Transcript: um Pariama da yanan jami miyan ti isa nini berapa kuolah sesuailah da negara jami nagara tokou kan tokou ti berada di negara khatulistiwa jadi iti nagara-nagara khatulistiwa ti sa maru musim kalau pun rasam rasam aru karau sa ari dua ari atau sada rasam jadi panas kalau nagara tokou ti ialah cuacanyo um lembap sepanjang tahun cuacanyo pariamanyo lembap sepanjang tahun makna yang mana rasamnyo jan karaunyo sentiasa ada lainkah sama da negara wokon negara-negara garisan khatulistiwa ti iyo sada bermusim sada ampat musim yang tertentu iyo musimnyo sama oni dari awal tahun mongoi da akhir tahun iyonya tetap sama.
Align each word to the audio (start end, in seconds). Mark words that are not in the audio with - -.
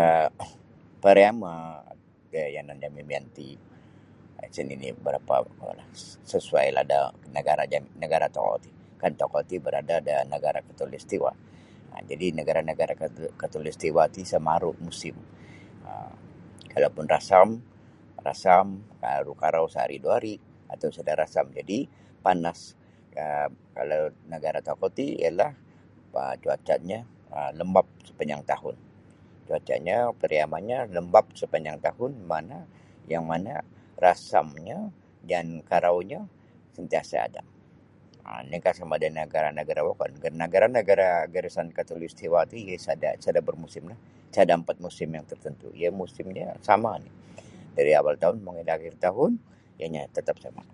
um 0.00 0.32
Pariama 1.04 1.54
da 2.32 2.42
yanan 2.56 2.78
jami 2.82 3.00
miyan 3.08 3.26
ti 3.36 3.46
isa 4.50 4.62
nini 4.68 4.88
berapa 5.04 5.34
kuolah 5.58 5.88
sesuailah 6.30 6.84
da 6.92 6.98
negara 7.36 7.62
jami 7.72 7.88
nagara 8.02 8.26
tokou 8.36 8.54
kan 9.00 9.12
tokou 9.20 9.40
ti 9.50 9.56
berada 9.66 9.96
di 10.06 10.12
negara 10.34 10.58
khatulistiwa 10.66 11.30
jadi 12.10 12.24
iti 12.28 12.36
nagara-nagara 12.38 12.94
khatulistiwa 13.42 14.02
ti 14.14 14.22
sa 14.32 14.38
maru 14.48 14.72
musim 14.86 15.16
kalau 16.72 16.90
pun 16.96 17.04
rasam 17.14 17.48
rasam 18.26 18.66
aru 19.16 19.32
karau 19.42 19.66
sa 19.72 19.80
ari 19.86 19.96
dua 20.04 20.14
ari 20.20 20.34
atau 20.72 20.88
sada 20.96 21.12
rasam 21.22 21.46
jadi 21.58 21.78
panas 22.24 22.58
kalau 23.76 24.02
nagara 24.32 24.60
tokou 24.68 24.90
ti 24.98 25.06
ialah 25.22 25.52
cuacanyo 26.42 27.00
um 27.36 27.50
lembap 27.58 27.86
sepanjang 28.06 28.42
tahun 28.50 28.76
cuacanyo 29.48 30.00
pariamanyo 30.20 30.78
lembap 30.96 31.26
sepanjang 31.40 31.78
tahun 31.86 32.12
makna 32.30 32.58
yang 33.12 33.24
mana 33.32 33.54
rasamnyo 34.06 34.78
jan 35.30 35.48
karaunyo 35.70 36.20
sentiasa 36.76 37.16
ada 37.28 37.42
lainkah 38.48 38.74
sama 38.76 39.00
da 39.00 39.08
negara 39.60 39.80
wokon 39.88 40.10
negara-negara 40.42 41.08
garisan 41.32 41.68
khatulistiwa 41.76 42.40
ti 42.50 42.56
iyo 42.76 42.76
sada 43.18 43.40
bermusim 43.46 43.84
sada 44.36 44.52
ampat 44.52 44.76
musim 44.84 45.08
yang 45.16 45.24
tertentu 45.30 45.68
iyo 45.80 45.90
musimnyo 45.96 46.44
sama 46.66 46.88
oni 47.00 47.08
dari 47.74 47.92
awal 47.96 48.20
tahun 48.20 48.44
mongoi 48.44 48.68
da 48.68 48.76
akhir 48.76 49.00
tahun 49.00 49.40
iyonya 49.80 50.12
tetap 50.12 50.36
sama. 50.44 50.64